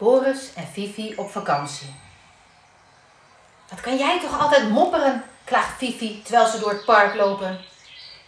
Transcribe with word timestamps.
Boris 0.00 0.54
en 0.54 0.66
Fifi 0.72 1.14
op 1.16 1.30
vakantie. 1.30 1.94
Wat 3.68 3.80
kan 3.80 3.96
jij 3.96 4.20
toch 4.20 4.40
altijd 4.40 4.68
mopperen, 4.68 5.24
klaagt 5.44 5.76
Fifi 5.76 6.22
terwijl 6.22 6.46
ze 6.46 6.58
door 6.58 6.70
het 6.70 6.84
park 6.84 7.14
lopen. 7.14 7.60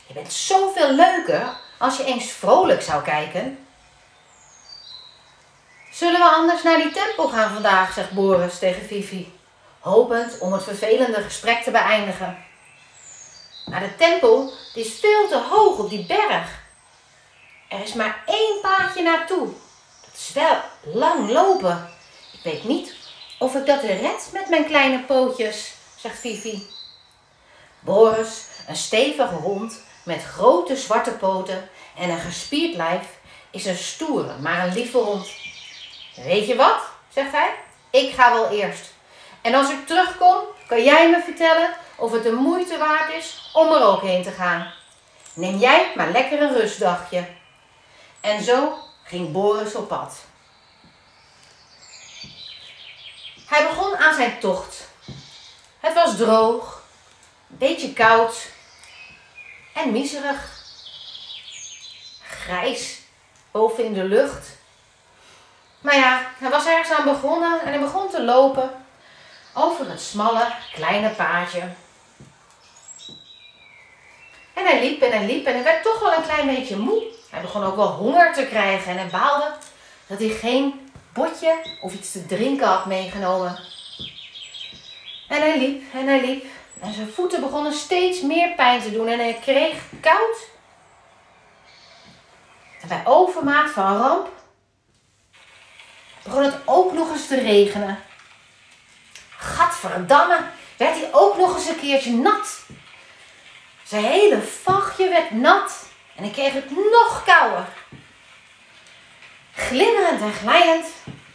Je 0.06 0.14
bent 0.14 0.32
zoveel 0.32 0.92
leuker 0.92 1.46
als 1.78 1.96
je 1.96 2.04
eens 2.04 2.30
vrolijk 2.30 2.82
zou 2.82 3.02
kijken. 3.02 3.66
Zullen 5.92 6.20
we 6.20 6.26
anders 6.26 6.62
naar 6.62 6.76
die 6.76 6.90
tempel 6.90 7.28
gaan 7.28 7.52
vandaag, 7.52 7.92
zegt 7.92 8.10
Boris 8.10 8.58
tegen 8.58 8.86
Fifi, 8.86 9.38
hopend 9.78 10.38
om 10.38 10.52
het 10.52 10.62
vervelende 10.62 11.22
gesprek 11.22 11.62
te 11.62 11.70
beëindigen. 11.70 12.44
Maar 13.66 13.80
de 13.80 13.96
tempel 13.96 14.52
die 14.74 14.84
is 14.84 14.98
veel 15.00 15.28
te 15.28 15.38
hoog 15.38 15.78
op 15.78 15.90
die 15.90 16.06
berg. 16.06 16.60
Er 17.68 17.80
is 17.80 17.92
maar 17.92 18.22
één 18.26 18.60
paadje 18.60 19.02
naartoe. 19.02 19.48
Is 20.28 20.32
wel 20.32 20.56
lang 20.82 21.30
lopen. 21.30 21.88
Ik 22.32 22.40
weet 22.42 22.64
niet 22.64 22.94
of 23.38 23.54
ik 23.54 23.66
dat 23.66 23.82
red 23.82 24.30
met 24.32 24.48
mijn 24.48 24.64
kleine 24.64 25.04
pootjes, 25.04 25.74
zegt 25.96 26.18
Fifi. 26.18 26.66
Boris, 27.80 28.46
een 28.68 28.76
stevige 28.76 29.34
hond 29.34 29.82
met 30.04 30.24
grote 30.24 30.76
zwarte 30.76 31.10
poten 31.10 31.68
en 31.96 32.10
een 32.10 32.18
gespierd 32.18 32.76
lijf, 32.76 33.06
is 33.50 33.64
een 33.64 33.76
stoere, 33.76 34.38
maar 34.38 34.66
een 34.66 34.74
lieve 34.74 34.98
hond. 34.98 35.30
Weet 36.16 36.46
je 36.46 36.56
wat, 36.56 36.80
zegt 37.08 37.32
hij, 37.32 37.54
ik 37.90 38.14
ga 38.14 38.32
wel 38.32 38.48
eerst. 38.48 38.92
En 39.40 39.54
als 39.54 39.70
ik 39.70 39.86
terugkom, 39.86 40.38
kan 40.66 40.84
jij 40.84 41.10
me 41.10 41.22
vertellen 41.24 41.74
of 41.96 42.12
het 42.12 42.22
de 42.22 42.32
moeite 42.32 42.78
waard 42.78 43.12
is 43.12 43.50
om 43.52 43.72
er 43.72 43.82
ook 43.82 44.02
heen 44.02 44.22
te 44.22 44.30
gaan. 44.30 44.72
Neem 45.34 45.58
jij 45.58 45.92
maar 45.94 46.10
lekker 46.10 46.42
een 46.42 46.54
rustdagje. 46.54 47.26
En 48.20 48.42
zo 48.42 48.78
ging 49.12 49.32
Boris 49.32 49.74
op 49.74 49.88
pad. 49.88 50.14
Hij 53.46 53.68
begon 53.68 53.96
aan 53.96 54.14
zijn 54.14 54.38
tocht. 54.38 54.88
Het 55.80 55.94
was 55.94 56.16
droog, 56.16 56.82
een 57.50 57.58
beetje 57.58 57.92
koud 57.92 58.46
en 59.74 59.92
miserig. 59.92 60.50
Grijs 62.22 63.00
boven 63.50 63.84
in 63.84 63.92
de 63.92 64.04
lucht. 64.04 64.48
Maar 65.80 65.96
ja, 65.96 66.32
hij 66.38 66.50
was 66.50 66.66
ergens 66.66 66.98
aan 66.98 67.04
begonnen 67.04 67.60
en 67.60 67.68
hij 67.68 67.80
begon 67.80 68.10
te 68.10 68.22
lopen 68.22 68.84
over 69.54 69.90
het 69.90 70.00
smalle, 70.00 70.52
kleine 70.72 71.10
paadje. 71.10 71.68
En 74.54 74.64
hij 74.64 74.80
liep 74.80 75.02
en 75.02 75.12
hij 75.12 75.26
liep 75.26 75.46
en 75.46 75.54
hij 75.54 75.64
werd 75.64 75.82
toch 75.82 76.00
wel 76.00 76.12
een 76.12 76.22
klein 76.22 76.46
beetje 76.46 76.76
moe. 76.76 77.20
Hij 77.32 77.40
begon 77.40 77.64
ook 77.64 77.76
wel 77.76 77.90
honger 77.90 78.32
te 78.32 78.46
krijgen 78.46 78.90
en 78.90 78.98
hij 78.98 79.06
baalde 79.06 79.52
dat 80.06 80.18
hij 80.18 80.28
geen 80.28 80.90
botje 81.12 81.56
of 81.80 81.94
iets 81.94 82.12
te 82.12 82.26
drinken 82.26 82.66
had 82.66 82.86
meegenomen. 82.86 83.58
En 85.28 85.40
hij 85.40 85.58
liep 85.58 85.94
en 85.94 86.06
hij 86.06 86.20
liep 86.20 86.44
en 86.80 86.94
zijn 86.94 87.12
voeten 87.12 87.40
begonnen 87.40 87.72
steeds 87.72 88.20
meer 88.20 88.54
pijn 88.54 88.80
te 88.80 88.92
doen 88.92 89.08
en 89.08 89.18
hij 89.18 89.38
kreeg 89.42 89.82
koud. 90.00 90.36
En 92.80 92.88
bij 92.88 93.02
overmaat 93.04 93.70
van 93.70 93.96
ramp 93.96 94.28
begon 96.22 96.42
het 96.42 96.56
ook 96.64 96.92
nog 96.92 97.12
eens 97.12 97.26
te 97.26 97.40
regenen. 97.40 97.98
Gadverdamme, 99.36 100.40
werd 100.76 100.94
hij 100.94 101.08
ook 101.12 101.36
nog 101.36 101.54
eens 101.54 101.68
een 101.68 101.80
keertje 101.80 102.12
nat. 102.12 102.60
Zijn 103.84 104.04
hele 104.04 104.42
vachtje 104.42 105.08
werd 105.08 105.30
nat 105.30 105.90
en 106.16 106.24
ik 106.24 106.32
kreeg 106.32 106.52
het 106.52 106.70
nog 106.70 107.22
kouder. 107.24 107.66
Glimmerend 109.54 110.20
en 110.20 110.32
glijend 110.32 110.86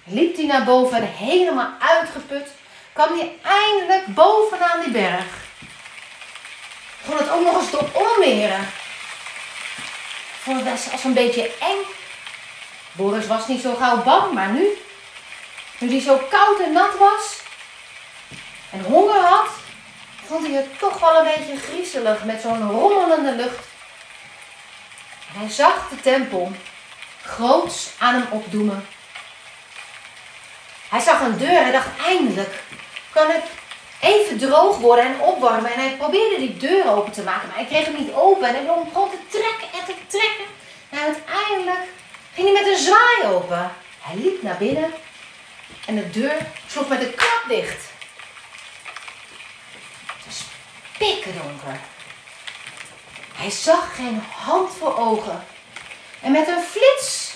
liep 0.04 0.36
hij 0.36 0.46
naar 0.46 0.64
boven 0.64 0.98
en 0.98 1.08
helemaal 1.08 1.70
uitgeput 1.80 2.48
kwam 2.94 3.18
hij 3.18 3.40
eindelijk 3.44 4.06
bovenaan 4.06 4.80
die 4.80 4.92
berg. 4.92 5.26
Begon 7.02 7.18
het 7.18 7.30
ook 7.30 7.44
nog 7.44 7.62
eens 7.62 7.70
te 7.70 7.86
onweren. 7.94 8.70
Vond 10.42 10.60
het 10.60 10.72
best 10.72 10.92
als 10.92 11.04
een 11.04 11.14
beetje 11.14 11.52
eng. 11.60 11.78
Boris 12.92 13.28
was 13.28 13.48
niet 13.48 13.62
zo 13.62 13.76
gauw 13.76 14.04
bang, 14.04 14.34
maar 14.34 14.50
nu, 14.50 14.68
nu 15.80 15.90
hij 15.90 16.02
zo 16.02 16.22
koud 16.30 16.60
en 16.60 16.72
nat 16.72 16.98
was 16.98 17.42
en 18.72 18.80
honger 18.84 19.20
had, 19.20 19.50
vond 20.26 20.48
hij 20.48 20.56
het 20.56 20.80
toch 20.80 21.00
wel 21.00 21.18
een 21.18 21.36
beetje 21.36 21.58
griezelig 21.58 22.24
met 22.24 22.42
zo'n 22.42 22.72
rommelende 22.72 23.32
lucht. 23.32 23.67
Hij 25.28 25.50
zag 25.50 25.90
de 25.90 26.02
tempel 26.02 26.52
groots 27.24 27.90
aan 27.98 28.14
hem 28.14 28.28
opdoemen. 28.30 28.88
Hij 30.90 31.00
zag 31.00 31.22
een 31.22 31.38
deur 31.38 31.62
en 31.62 31.72
dacht 31.72 31.88
eindelijk 32.06 32.64
kan 33.12 33.30
het 33.30 33.44
even 34.00 34.38
droog 34.38 34.78
worden 34.78 35.06
en 35.06 35.20
opwarmen. 35.20 35.72
En 35.72 35.80
hij 35.80 35.96
probeerde 35.98 36.38
die 36.38 36.58
deur 36.58 36.88
open 36.90 37.12
te 37.12 37.22
maken, 37.22 37.48
maar 37.48 37.58
hij 37.58 37.66
kreeg 37.66 37.86
hem 37.86 37.96
niet 37.96 38.14
open. 38.14 38.48
En 38.48 38.54
hij 38.54 38.64
begon 38.64 39.10
te 39.10 39.38
trekken 39.38 39.80
en 39.80 39.86
te 39.86 39.96
trekken. 40.08 40.46
En 40.90 41.00
uiteindelijk 41.00 41.88
ging 42.34 42.48
hij 42.48 42.64
met 42.64 42.72
een 42.72 42.84
zwaai 42.84 43.36
open. 43.36 43.72
Hij 44.02 44.16
liep 44.16 44.42
naar 44.42 44.58
binnen 44.58 44.94
en 45.86 45.96
de 45.96 46.10
deur 46.10 46.38
sloeg 46.68 46.88
met 46.88 47.02
een 47.02 47.16
klap 47.16 47.44
dicht. 47.48 47.84
Het 50.06 50.26
was. 50.26 50.44
Hij 53.38 53.50
zag 53.50 53.96
geen 53.96 54.24
hand 54.36 54.70
voor 54.80 54.98
ogen. 54.98 55.46
En 56.22 56.32
met 56.32 56.48
een 56.48 56.64
flits 56.72 57.34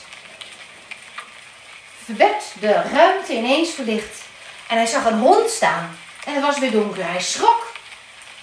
werd 2.06 2.44
de 2.59 2.72
ruimte 2.72 3.34
ineens 3.34 3.69
verlicht. 3.69 4.22
En 4.67 4.78
hij 4.78 4.85
zag 4.85 5.06
een 5.06 5.19
hond 5.19 5.50
staan. 5.50 5.97
En 6.25 6.34
het 6.34 6.44
was 6.44 6.59
weer 6.59 6.72
donker. 6.72 7.06
Hij 7.06 7.22
schrok. 7.22 7.73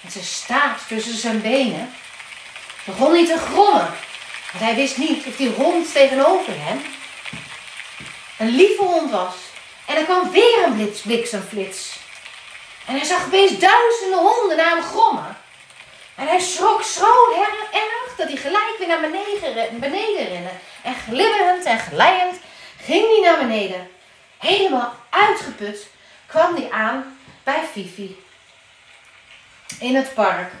En 0.03 0.11
zijn 0.11 0.23
staart 0.23 0.87
tussen 0.87 1.17
zijn 1.17 1.41
benen 1.41 1.93
begon 2.85 3.11
niet 3.11 3.27
te 3.27 3.37
grommen. 3.37 3.93
Want 4.51 4.63
hij 4.63 4.75
wist 4.75 4.97
niet 4.97 5.25
of 5.25 5.35
die 5.35 5.49
hond 5.49 5.93
tegenover 5.93 6.53
hem 6.55 6.81
een 8.37 8.49
lieve 8.55 8.83
hond 8.83 9.11
was. 9.11 9.35
En 9.85 9.95
er 9.95 10.03
kwam 10.03 10.31
weer 10.31 10.63
een 10.65 10.93
bliksemflits. 11.03 11.97
En 12.85 12.95
hij 12.95 13.05
zag 13.05 13.25
opeens 13.25 13.59
duizenden 13.59 14.19
honden 14.19 14.57
naar 14.57 14.69
hem. 14.69 14.83
En 16.19 16.27
hij 16.27 16.39
schrok 16.39 16.83
zo 16.83 17.31
erg 17.71 18.15
dat 18.17 18.27
hij 18.27 18.37
gelijk 18.37 18.75
weer 18.77 18.87
naar 18.87 18.99
beneden, 18.99 19.79
beneden 19.79 20.27
rende. 20.27 20.49
En 20.83 20.95
glimmerend 20.95 21.65
en 21.65 21.79
glijend 21.79 22.39
ging 22.81 23.07
hij 23.07 23.19
naar 23.19 23.47
beneden. 23.47 23.89
Helemaal 24.37 24.95
uitgeput 25.09 25.87
kwam 26.27 26.55
hij 26.55 26.71
aan 26.71 27.19
bij 27.43 27.63
Fifi. 27.71 28.23
In 29.79 29.95
het 29.95 30.13
park. 30.13 30.51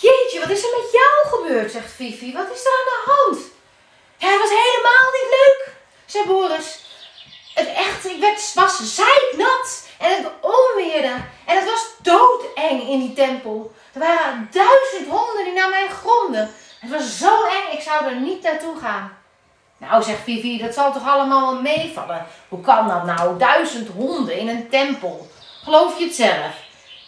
Jeetje, 0.00 0.40
wat 0.40 0.50
is 0.50 0.62
er 0.62 0.78
met 0.80 0.90
jou 0.92 1.36
gebeurd, 1.36 1.72
zegt 1.72 1.92
Fifi. 1.92 2.32
Wat 2.32 2.50
is 2.52 2.64
er 2.64 2.72
aan 2.78 2.84
de 2.84 3.02
hand? 3.04 3.38
Het 4.18 4.38
was 4.40 4.50
helemaal 4.50 5.10
niet 5.12 5.30
leuk, 5.30 5.72
zei 6.06 6.26
Boris. 6.26 6.78
Het 7.54 7.68
echt, 7.68 8.04
ik 8.04 8.20
werd, 8.20 8.54
was 8.54 8.94
zeiknat 8.94 9.88
en 10.00 10.16
het 10.16 10.30
onweerde. 10.40 11.14
En 11.44 11.56
het 11.56 11.64
was 11.64 11.86
doodeng 12.02 12.88
in 12.88 12.98
die 12.98 13.12
tempel. 13.12 13.74
Er 13.92 14.00
waren 14.00 14.48
duizend 14.50 15.08
honden 15.08 15.44
die 15.44 15.52
naar 15.52 15.68
mij 15.68 15.88
gromden. 15.88 16.50
Het 16.78 16.90
was 16.90 17.18
zo 17.18 17.44
eng, 17.44 17.72
ik 17.72 17.80
zou 17.80 18.04
er 18.04 18.16
niet 18.16 18.42
naartoe 18.42 18.78
gaan. 18.80 19.18
Nou, 19.76 20.02
zegt 20.02 20.22
Vivi, 20.22 20.58
dat 20.58 20.74
zal 20.74 20.92
toch 20.92 21.08
allemaal 21.08 21.52
wel 21.52 21.62
meevallen? 21.62 22.26
Hoe 22.48 22.60
kan 22.60 22.88
dat 22.88 23.04
nou? 23.04 23.38
Duizend 23.38 23.88
honden 23.88 24.36
in 24.38 24.48
een 24.48 24.68
tempel. 24.68 25.30
Geloof 25.62 25.98
je 25.98 26.04
het 26.04 26.14
zelf? 26.14 26.54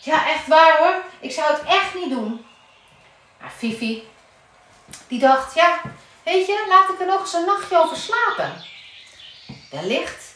Ja, 0.00 0.28
echt 0.28 0.46
waar 0.46 0.78
hoor. 0.78 1.02
Ik 1.20 1.32
zou 1.32 1.52
het 1.52 1.62
echt 1.62 1.94
niet 1.94 2.10
doen. 2.10 2.46
Maar 3.40 3.52
Vivi, 3.56 4.08
die 5.08 5.18
dacht, 5.18 5.54
ja, 5.54 5.80
weet 6.22 6.46
je, 6.46 6.64
laat 6.68 6.88
ik 6.88 7.00
er 7.00 7.06
nog 7.06 7.20
eens 7.20 7.32
een 7.32 7.44
nachtje 7.44 7.78
over 7.78 7.96
slapen. 7.96 8.52
Wellicht 9.70 10.31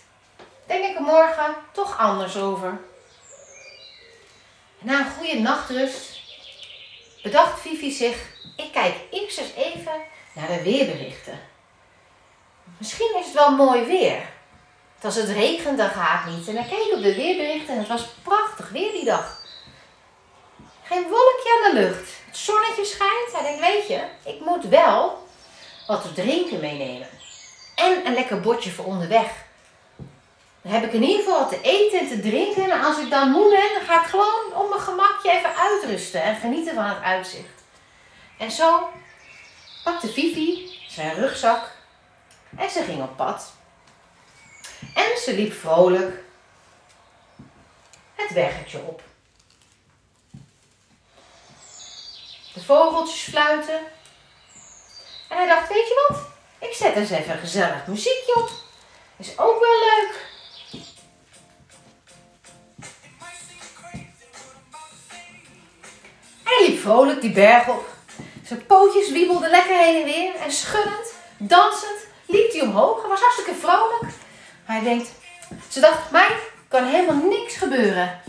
denk 0.67 0.85
ik 0.85 0.97
er 0.97 1.03
morgen 1.03 1.55
toch 1.73 1.99
anders 1.99 2.37
over. 2.37 2.79
Na 4.79 4.99
een 4.99 5.13
goede 5.19 5.41
nachtrust 5.41 6.21
bedacht 7.23 7.61
Vivi 7.61 7.91
zich, 7.91 8.17
ik 8.57 8.73
kijk 8.73 8.95
eerst 9.11 9.39
eens 9.39 9.55
even 9.57 9.93
naar 10.33 10.49
de 10.49 10.63
weerberichten. 10.63 11.41
Misschien 12.79 13.17
is 13.19 13.25
het 13.25 13.35
wel 13.35 13.51
mooi 13.51 13.85
weer. 13.85 14.29
Want 14.93 15.05
als 15.05 15.15
het 15.15 15.29
regent, 15.29 15.79
dan 15.79 15.89
gaat 15.89 16.25
het 16.25 16.37
niet. 16.37 16.49
En 16.49 16.57
hij 16.57 16.69
keek 16.69 16.93
op 16.93 17.03
de 17.03 17.15
weerberichten 17.15 17.75
en 17.75 17.79
het 17.79 17.89
was 17.89 18.07
prachtig 18.23 18.69
weer 18.69 18.93
die 18.93 19.05
dag. 19.05 19.45
Geen 20.83 21.03
wolkje 21.03 21.63
aan 21.65 21.75
de 21.75 21.81
lucht. 21.81 22.11
Het 22.27 22.37
zonnetje 22.37 22.85
schijnt. 22.85 23.33
Hij 23.33 23.43
denkt, 23.43 23.61
weet 23.61 23.89
je, 23.89 24.31
ik 24.31 24.41
moet 24.41 24.65
wel 24.65 25.27
wat 25.87 26.03
te 26.03 26.13
drinken 26.13 26.61
meenemen. 26.61 27.09
En 27.75 28.07
een 28.07 28.15
lekker 28.15 28.41
bordje 28.41 28.71
voor 28.71 28.85
onderweg. 28.85 29.46
Dan 30.67 30.75
heb 30.75 30.85
ik 30.85 30.93
in 30.93 31.03
ieder 31.03 31.25
geval 31.25 31.39
wat 31.39 31.49
te 31.49 31.61
eten 31.61 31.99
en 31.99 32.09
te 32.09 32.21
drinken. 32.21 32.71
En 32.71 32.85
als 32.85 32.99
ik 32.99 33.11
dan 33.11 33.31
moe 33.31 33.51
ben, 33.51 33.79
dan 33.79 33.87
ga 33.87 34.03
ik 34.03 34.09
gewoon 34.09 34.53
op 34.55 34.69
mijn 34.69 34.81
gemakje 34.81 35.31
even 35.31 35.57
uitrusten 35.57 36.23
en 36.23 36.37
genieten 36.37 36.75
van 36.75 36.85
het 36.85 37.03
uitzicht. 37.03 37.63
En 38.39 38.51
zo 38.51 38.89
pakte 39.85 40.09
Vivi 40.09 40.79
zijn 40.89 41.15
rugzak 41.15 41.71
en 42.57 42.71
ze 42.71 42.83
ging 42.83 43.03
op 43.03 43.17
pad. 43.17 43.53
En 44.95 45.19
ze 45.19 45.35
liep 45.35 45.53
vrolijk 45.53 46.23
het 48.15 48.33
weggetje 48.33 48.79
op. 48.79 49.03
De 52.55 52.65
vogeltjes 52.65 53.23
fluiten. 53.23 53.81
En 55.29 55.37
hij 55.37 55.47
dacht, 55.47 55.69
weet 55.69 55.89
je 55.89 56.07
wat? 56.09 56.21
Ik 56.59 56.75
zet 56.75 56.97
eens 56.97 57.11
even 57.11 57.33
een 57.33 57.39
gezellig 57.39 57.87
muziekje 57.87 58.35
op. 58.35 58.51
Is 59.17 59.39
ook 59.39 59.61
wel 59.61 59.79
leuk. 59.79 60.35
Vrolijk 66.87 67.21
die 67.21 67.33
berg 67.33 67.69
op. 67.69 67.89
Zijn 68.45 68.67
pootjes 68.67 69.11
wiebelden 69.11 69.51
lekker 69.51 69.79
heen 69.79 70.01
en 70.01 70.05
weer. 70.05 70.35
En 70.45 70.53
schuddend, 70.53 71.15
dansend, 71.37 71.99
liep 72.27 72.53
hij 72.53 72.61
omhoog. 72.61 73.01
Hij 73.01 73.11
was 73.11 73.21
hartstikke 73.21 73.55
vrolijk. 73.55 74.13
Hij 74.65 74.81
denkt, 74.81 75.09
ze 75.69 75.81
dacht, 75.81 76.11
mij 76.11 76.29
kan 76.69 76.85
helemaal 76.85 77.29
niks 77.29 77.57
gebeuren. 77.57 78.21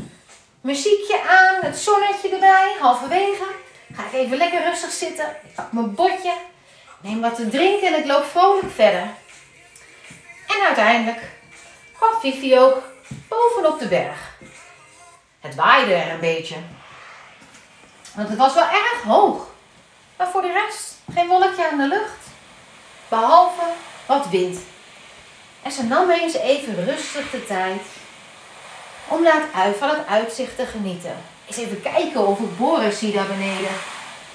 Muziekje 0.61 1.21
aan, 1.29 1.55
het 1.61 1.77
zonnetje 1.77 2.29
erbij, 2.29 2.75
halverwege. 2.79 3.45
Ga 3.93 4.03
ik 4.05 4.13
even 4.13 4.37
lekker 4.37 4.63
rustig 4.63 4.91
zitten. 4.91 5.25
Ik 5.43 5.55
pak 5.55 5.71
mijn 5.71 5.95
bordje, 5.95 6.33
neem 7.01 7.21
wat 7.21 7.35
te 7.35 7.49
drinken 7.49 7.87
en 7.87 7.99
ik 7.99 8.05
loop 8.05 8.23
vrolijk 8.23 8.71
verder. 8.75 9.07
En 10.47 10.65
uiteindelijk 10.65 11.21
kwam 11.97 12.19
Fifi 12.19 12.59
ook 12.59 12.81
bovenop 13.27 13.79
de 13.79 13.87
berg. 13.87 14.35
Het 15.41 15.55
waaide 15.55 15.93
er 15.93 16.13
een 16.13 16.19
beetje. 16.19 16.55
Want 18.17 18.29
het 18.29 18.37
was 18.37 18.53
wel 18.53 18.63
erg 18.63 19.01
hoog. 19.03 19.47
Maar 20.17 20.27
voor 20.27 20.41
de 20.41 20.65
rest 20.65 20.95
geen 21.13 21.27
wolkje 21.27 21.69
aan 21.71 21.77
de 21.77 21.87
lucht. 21.87 22.23
Behalve 23.07 23.63
wat 24.05 24.29
wind. 24.29 24.59
En 25.61 25.71
ze 25.71 25.83
nam 25.83 26.09
eens 26.09 26.33
even 26.33 26.85
rustig 26.85 27.31
de 27.31 27.45
tijd 27.45 27.81
om 29.07 29.23
naar 29.23 29.43
uit, 29.55 29.77
van 29.77 29.89
het 29.89 30.07
uitzicht 30.07 30.55
te 30.55 30.65
genieten. 30.65 31.15
Eens 31.47 31.57
even 31.57 31.81
kijken 31.81 32.27
of 32.27 32.39
ik 32.39 32.57
Boris 32.57 32.99
zie 32.99 33.13
daar 33.13 33.27
beneden. 33.27 33.75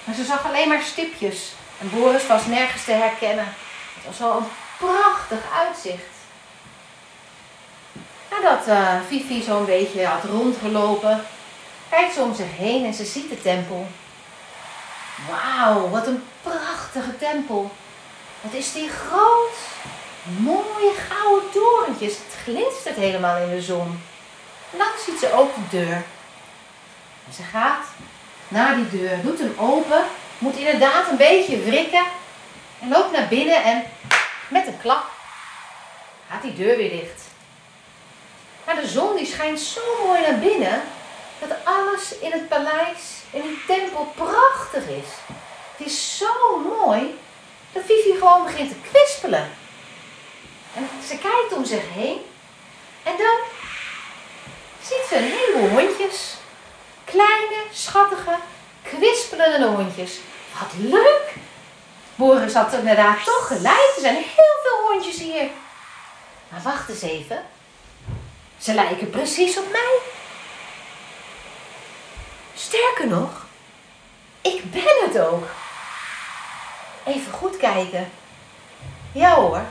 Maar 0.04 0.14
ze 0.14 0.24
zag 0.24 0.46
alleen 0.46 0.68
maar 0.68 0.82
stipjes. 0.82 1.52
En 1.80 1.90
Boris 1.90 2.26
was 2.26 2.46
nergens 2.46 2.84
te 2.84 2.92
herkennen. 2.92 3.54
Het 3.94 4.04
was 4.06 4.18
wel 4.18 4.36
een 4.36 4.48
prachtig 4.78 5.40
uitzicht. 5.66 6.12
Nadat 8.30 8.68
uh, 8.68 9.00
Fifi 9.08 9.42
zo'n 9.42 9.64
beetje 9.64 10.06
had 10.06 10.24
rondgelopen, 10.24 11.24
kijkt 11.92 12.14
ze 12.14 12.20
om 12.20 12.34
zich 12.34 12.56
heen 12.56 12.84
en 12.84 12.94
ze 12.94 13.04
ziet 13.04 13.28
de 13.28 13.42
tempel. 13.42 13.86
Wauw, 15.28 15.88
wat 15.88 16.06
een 16.06 16.24
prachtige 16.42 17.18
tempel. 17.18 17.70
Wat 18.40 18.52
is 18.52 18.72
die 18.72 18.88
groot. 18.88 19.56
Mooie 20.38 20.92
gouden 21.08 21.50
torentjes. 21.50 22.12
Het 22.12 22.36
glinstert 22.42 22.96
helemaal 22.96 23.36
in 23.36 23.50
de 23.50 23.62
zon. 23.62 24.00
En 24.70 24.78
dan 24.78 24.86
ziet 25.06 25.18
ze 25.18 25.32
ook 25.32 25.54
de 25.54 25.78
deur. 25.78 26.02
En 27.26 27.32
ze 27.34 27.42
gaat 27.42 27.86
naar 28.48 28.76
die 28.76 28.90
deur, 28.90 29.22
doet 29.22 29.38
hem 29.38 29.54
open, 29.58 30.04
moet 30.38 30.56
inderdaad 30.56 31.10
een 31.10 31.16
beetje 31.16 31.62
wrikken 31.62 32.04
en 32.80 32.88
loopt 32.88 33.12
naar 33.12 33.28
binnen 33.28 33.62
en 33.62 33.84
met 34.48 34.66
een 34.66 34.80
klap 34.80 35.10
gaat 36.30 36.42
die 36.42 36.54
deur 36.54 36.76
weer 36.76 36.90
dicht. 36.90 37.22
Maar 38.66 38.76
de 38.76 38.88
zon 38.88 39.16
die 39.16 39.26
schijnt 39.26 39.60
zo 39.60 39.80
mooi 40.06 40.20
naar 40.20 40.38
binnen 40.38 40.82
dat 41.48 41.56
alles 41.64 42.18
in 42.18 42.32
het 42.32 42.48
paleis, 42.48 43.00
in 43.30 43.42
die 43.42 43.62
tempel 43.66 44.12
prachtig 44.16 44.86
is. 44.86 45.08
Het 45.76 45.86
is 45.86 46.18
zo 46.18 46.58
mooi 46.58 47.18
dat 47.72 47.82
Vivi 47.86 48.18
gewoon 48.18 48.44
begint 48.44 48.70
te 48.70 48.90
kwispelen. 48.90 49.50
En 50.74 50.88
ze 51.06 51.18
kijkt 51.18 51.52
om 51.52 51.64
zich 51.64 51.82
heen 51.92 52.20
en 53.02 53.12
dan 53.16 53.36
ziet 54.82 55.06
ze 55.08 55.16
een 55.16 55.30
heleboel 55.30 55.68
hondjes. 55.68 56.34
Kleine, 57.04 57.62
schattige, 57.72 58.36
kwispelende 58.82 59.66
hondjes. 59.66 60.18
Wat 60.60 60.90
leuk! 60.90 61.34
Boris 62.14 62.54
had 62.54 62.72
inderdaad 62.72 63.24
toch 63.24 63.46
gelijk. 63.46 63.92
Er 63.94 64.00
zijn 64.00 64.14
heel 64.14 64.54
veel 64.62 64.90
hondjes 64.90 65.18
hier. 65.18 65.48
Maar 66.48 66.62
wacht 66.62 66.88
eens 66.88 67.02
even. 67.02 67.44
Ze 68.58 68.74
lijken 68.74 69.10
precies 69.10 69.58
op 69.58 69.70
mij. 69.72 69.98
Sterker 72.66 73.06
nog, 73.06 73.46
ik 74.40 74.70
ben 74.70 74.96
het 75.04 75.18
ook. 75.18 75.44
Even 77.06 77.32
goed 77.32 77.56
kijken. 77.56 78.10
Ja 79.12 79.34
hoor, 79.34 79.62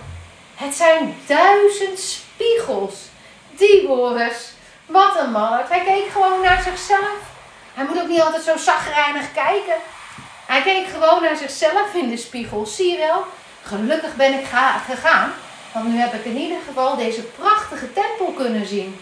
het 0.55 0.75
zijn 0.75 1.15
duizend 1.25 1.99
spiegels. 1.99 2.95
Die 3.49 3.87
Boris. 3.87 4.53
Wat 4.85 5.19
een 5.19 5.31
mannerd. 5.31 5.69
Hij 5.69 5.83
keek 5.83 6.11
gewoon 6.11 6.41
naar 6.41 6.61
zichzelf. 6.61 7.19
Hij 7.73 7.85
moet 7.85 8.01
ook 8.01 8.07
niet 8.07 8.21
altijd 8.21 8.43
zo 8.43 8.57
zagrijnig 8.57 9.33
kijken. 9.33 9.75
Hij 10.45 10.61
keek 10.61 10.87
gewoon 10.87 11.21
naar 11.21 11.37
zichzelf 11.37 11.93
in 11.93 12.09
de 12.09 12.17
spiegel. 12.17 12.65
Zie 12.65 12.91
je 12.91 12.97
wel? 12.97 13.25
Gelukkig 13.63 14.15
ben 14.15 14.33
ik 14.33 14.45
gegaan. 14.85 15.33
Want 15.73 15.87
nu 15.87 15.99
heb 15.99 16.13
ik 16.13 16.25
in 16.25 16.37
ieder 16.37 16.59
geval 16.67 16.97
deze 16.97 17.21
prachtige 17.23 17.93
tempel 17.93 18.33
kunnen 18.35 18.65
zien. 18.65 18.99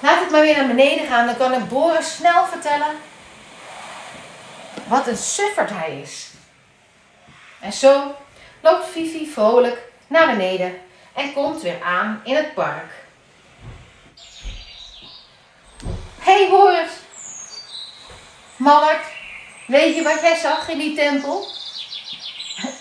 Laat 0.00 0.22
ik 0.22 0.30
maar 0.30 0.40
weer 0.40 0.56
naar 0.56 0.66
beneden 0.66 1.06
gaan. 1.06 1.26
Dan 1.26 1.36
kan 1.36 1.52
ik 1.52 1.68
Boris 1.68 2.14
snel 2.14 2.46
vertellen 2.46 2.96
wat 4.86 5.06
een 5.06 5.16
sufferd 5.16 5.70
hij 5.70 6.00
is. 6.02 6.28
En 7.60 7.72
zo 7.72 8.14
loopt 8.60 8.86
Fifi 8.86 9.30
vrolijk 9.32 9.78
naar 10.06 10.26
beneden 10.26 10.80
en 11.14 11.32
komt 11.32 11.62
weer 11.62 11.82
aan 11.82 12.20
in 12.24 12.34
het 12.34 12.54
park. 12.54 12.92
hey 16.18 16.48
Boris. 16.50 16.90
Mallert, 18.56 19.06
weet 19.66 19.94
je 19.94 20.02
wat 20.02 20.20
jij 20.20 20.36
zag 20.36 20.68
in 20.68 20.78
die 20.78 20.96
tempel? 20.96 21.46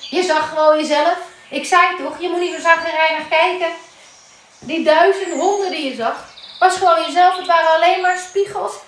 Je 0.09 0.23
zag 0.23 0.49
gewoon 0.49 0.77
jezelf. 0.77 1.17
Ik 1.49 1.65
zei 1.65 1.97
toch, 1.97 2.21
je 2.21 2.29
moet 2.29 2.39
niet 2.39 2.53
zo 2.55 2.61
zagrijnig 2.61 3.27
kijken. 3.27 3.71
Die 4.59 4.83
duizend 4.83 5.33
honden 5.33 5.71
die 5.71 5.89
je 5.89 5.95
zag, 5.95 6.28
was 6.59 6.77
gewoon 6.77 7.05
jezelf. 7.05 7.37
Het 7.37 7.47
waren 7.47 7.75
alleen 7.75 8.01
maar 8.01 8.17
spiegels. 8.17 8.73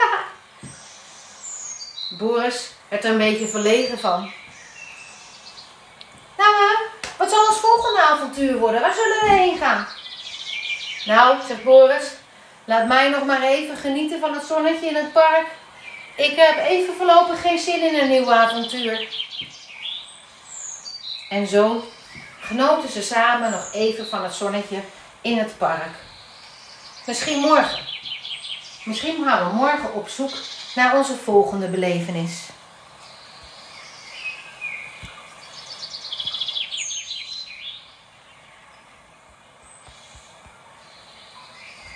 Boris 2.19 2.69
werd 2.87 3.03
er 3.03 3.11
een 3.11 3.17
beetje 3.17 3.47
verlegen 3.47 3.99
van. 3.99 4.31
Nou, 6.37 6.53
uh, 6.53 6.79
wat 7.17 7.29
zal 7.29 7.47
ons 7.47 7.59
volgende 7.59 8.01
avontuur 8.01 8.57
worden? 8.57 8.81
Waar 8.81 8.93
zullen 8.93 9.19
we 9.21 9.41
heen 9.41 9.57
gaan? 9.57 9.87
Nou, 11.05 11.37
zegt 11.47 11.63
Boris, 11.63 12.05
Laat 12.65 12.87
mij 12.87 13.09
nog 13.09 13.25
maar 13.25 13.41
even 13.41 13.77
genieten 13.77 14.19
van 14.19 14.33
het 14.33 14.43
zonnetje 14.43 14.87
in 14.87 14.95
het 14.95 15.13
park. 15.13 15.47
Ik 16.15 16.35
heb 16.35 16.57
even 16.57 16.95
voorlopig 16.95 17.41
geen 17.41 17.59
zin 17.59 17.87
in 17.87 17.99
een 17.99 18.09
nieuw 18.09 18.33
avontuur. 18.33 19.07
En 21.29 21.47
zo 21.47 21.83
genoten 22.39 22.89
ze 22.89 23.01
samen 23.01 23.51
nog 23.51 23.73
even 23.73 24.07
van 24.07 24.23
het 24.23 24.33
zonnetje 24.33 24.79
in 25.21 25.37
het 25.37 25.57
park. 25.57 25.95
Misschien 27.05 27.39
morgen. 27.39 27.79
Misschien 28.85 29.23
gaan 29.23 29.49
we 29.49 29.55
morgen 29.55 29.93
op 29.93 30.07
zoek 30.07 30.31
naar 30.75 30.97
onze 30.97 31.15
volgende 31.15 31.67
belevenis. 31.67 32.49